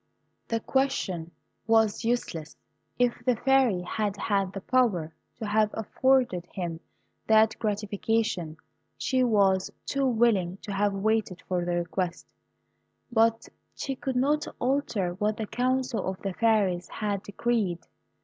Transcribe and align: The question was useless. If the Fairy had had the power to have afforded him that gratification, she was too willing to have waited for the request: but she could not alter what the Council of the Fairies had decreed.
The 0.47 0.59
question 0.59 1.29
was 1.67 2.03
useless. 2.03 2.57
If 2.97 3.23
the 3.23 3.35
Fairy 3.35 3.83
had 3.83 4.17
had 4.17 4.51
the 4.53 4.61
power 4.61 5.13
to 5.37 5.45
have 5.45 5.69
afforded 5.75 6.47
him 6.51 6.79
that 7.27 7.55
gratification, 7.59 8.57
she 8.97 9.23
was 9.23 9.69
too 9.85 10.07
willing 10.07 10.57
to 10.63 10.73
have 10.73 10.93
waited 10.95 11.43
for 11.47 11.63
the 11.63 11.75
request: 11.75 12.25
but 13.11 13.47
she 13.75 13.95
could 13.95 14.15
not 14.15 14.47
alter 14.57 15.13
what 15.13 15.37
the 15.37 15.45
Council 15.45 16.03
of 16.09 16.19
the 16.23 16.33
Fairies 16.33 16.89
had 16.89 17.21
decreed. 17.21 17.85